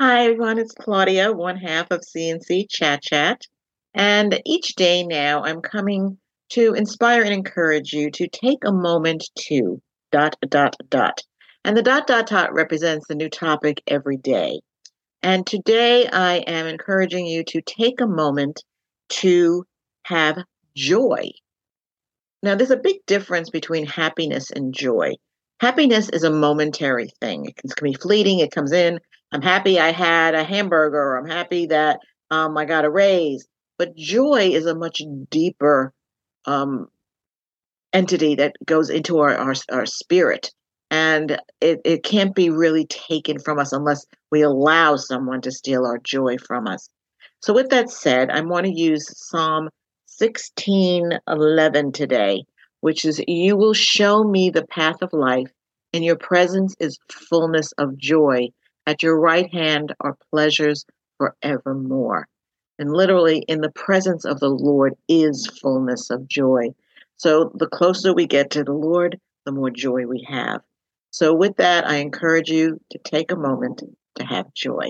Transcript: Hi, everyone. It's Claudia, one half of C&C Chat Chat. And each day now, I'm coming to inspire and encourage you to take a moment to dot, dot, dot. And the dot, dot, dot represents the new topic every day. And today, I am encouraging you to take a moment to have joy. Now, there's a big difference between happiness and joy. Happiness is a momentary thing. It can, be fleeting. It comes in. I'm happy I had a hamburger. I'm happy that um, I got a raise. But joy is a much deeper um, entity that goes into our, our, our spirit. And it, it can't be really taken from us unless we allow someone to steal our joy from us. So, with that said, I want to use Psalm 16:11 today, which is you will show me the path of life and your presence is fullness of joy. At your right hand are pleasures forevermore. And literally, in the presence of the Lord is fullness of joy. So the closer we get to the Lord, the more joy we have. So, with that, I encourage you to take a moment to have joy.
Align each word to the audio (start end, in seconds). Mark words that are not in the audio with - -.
Hi, 0.00 0.26
everyone. 0.26 0.60
It's 0.60 0.74
Claudia, 0.74 1.32
one 1.32 1.56
half 1.56 1.90
of 1.90 2.04
C&C 2.04 2.68
Chat 2.70 3.02
Chat. 3.02 3.42
And 3.94 4.40
each 4.46 4.76
day 4.76 5.02
now, 5.02 5.42
I'm 5.42 5.60
coming 5.60 6.18
to 6.50 6.74
inspire 6.74 7.22
and 7.22 7.32
encourage 7.32 7.92
you 7.92 8.08
to 8.12 8.28
take 8.28 8.64
a 8.64 8.70
moment 8.70 9.28
to 9.48 9.82
dot, 10.12 10.36
dot, 10.48 10.76
dot. 10.88 11.24
And 11.64 11.76
the 11.76 11.82
dot, 11.82 12.06
dot, 12.06 12.28
dot 12.28 12.54
represents 12.54 13.08
the 13.08 13.16
new 13.16 13.28
topic 13.28 13.82
every 13.88 14.16
day. 14.18 14.60
And 15.24 15.44
today, 15.44 16.06
I 16.06 16.36
am 16.46 16.68
encouraging 16.68 17.26
you 17.26 17.42
to 17.48 17.60
take 17.62 18.00
a 18.00 18.06
moment 18.06 18.62
to 19.08 19.64
have 20.04 20.38
joy. 20.76 21.30
Now, 22.40 22.54
there's 22.54 22.70
a 22.70 22.76
big 22.76 23.04
difference 23.06 23.50
between 23.50 23.84
happiness 23.84 24.52
and 24.52 24.72
joy. 24.72 25.14
Happiness 25.58 26.08
is 26.10 26.22
a 26.22 26.30
momentary 26.30 27.10
thing. 27.20 27.46
It 27.46 27.56
can, 27.56 27.70
be 27.82 27.94
fleeting. 27.94 28.38
It 28.38 28.52
comes 28.52 28.70
in. 28.70 29.00
I'm 29.32 29.42
happy 29.42 29.78
I 29.78 29.92
had 29.92 30.34
a 30.34 30.44
hamburger. 30.44 31.16
I'm 31.16 31.28
happy 31.28 31.66
that 31.66 32.00
um, 32.30 32.56
I 32.56 32.64
got 32.64 32.84
a 32.84 32.90
raise. 32.90 33.46
But 33.78 33.96
joy 33.96 34.50
is 34.52 34.66
a 34.66 34.74
much 34.74 35.02
deeper 35.30 35.92
um, 36.46 36.88
entity 37.92 38.34
that 38.36 38.56
goes 38.64 38.90
into 38.90 39.18
our, 39.18 39.36
our, 39.36 39.54
our 39.70 39.86
spirit. 39.86 40.50
And 40.90 41.38
it, 41.60 41.80
it 41.84 42.02
can't 42.02 42.34
be 42.34 42.48
really 42.48 42.86
taken 42.86 43.38
from 43.38 43.58
us 43.58 43.72
unless 43.72 44.06
we 44.30 44.40
allow 44.40 44.96
someone 44.96 45.42
to 45.42 45.52
steal 45.52 45.84
our 45.84 45.98
joy 45.98 46.38
from 46.38 46.66
us. 46.66 46.88
So, 47.40 47.52
with 47.52 47.68
that 47.68 47.90
said, 47.90 48.30
I 48.30 48.40
want 48.40 48.66
to 48.66 48.72
use 48.72 49.06
Psalm 49.28 49.68
16:11 50.20 51.92
today, 51.92 52.44
which 52.80 53.04
is 53.04 53.22
you 53.28 53.56
will 53.56 53.74
show 53.74 54.24
me 54.24 54.50
the 54.50 54.66
path 54.66 55.02
of 55.02 55.12
life 55.12 55.52
and 55.92 56.04
your 56.04 56.16
presence 56.16 56.74
is 56.80 56.98
fullness 57.10 57.72
of 57.72 57.96
joy. 57.96 58.48
At 58.88 59.02
your 59.02 59.20
right 59.20 59.52
hand 59.52 59.94
are 60.00 60.16
pleasures 60.30 60.86
forevermore. 61.18 62.26
And 62.78 62.90
literally, 62.90 63.40
in 63.40 63.60
the 63.60 63.70
presence 63.72 64.24
of 64.24 64.40
the 64.40 64.48
Lord 64.48 64.94
is 65.10 65.46
fullness 65.60 66.08
of 66.08 66.26
joy. 66.26 66.70
So 67.18 67.52
the 67.54 67.66
closer 67.66 68.14
we 68.14 68.26
get 68.26 68.50
to 68.52 68.64
the 68.64 68.72
Lord, 68.72 69.20
the 69.44 69.52
more 69.52 69.68
joy 69.68 70.06
we 70.06 70.26
have. 70.30 70.62
So, 71.10 71.34
with 71.34 71.58
that, 71.58 71.86
I 71.86 71.96
encourage 71.96 72.48
you 72.48 72.80
to 72.92 72.98
take 73.04 73.30
a 73.30 73.36
moment 73.36 73.82
to 74.14 74.24
have 74.24 74.54
joy. 74.54 74.88